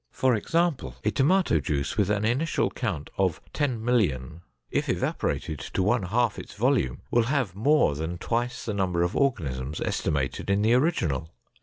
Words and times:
For 0.11 0.33
example, 0.33 0.95
a 1.03 1.11
tomato 1.11 1.59
juice 1.59 1.95
with 1.95 2.09
an 2.09 2.25
initial 2.25 2.71
count 2.71 3.11
of 3.19 3.39
10,000,000 3.53 4.41
if 4.71 4.89
evaporated 4.89 5.59
to 5.59 5.83
one 5.83 6.01
half 6.01 6.39
its 6.39 6.55
volume 6.55 7.03
will 7.11 7.25
have 7.29 7.53
more 7.55 7.93
than 7.93 8.17
twice 8.17 8.65
the 8.65 8.73
number 8.73 9.03
of 9.03 9.15
organisms 9.15 9.79
estimated 9.79 10.49
in 10.49 10.63
the 10.63 10.73
original. 10.73 11.29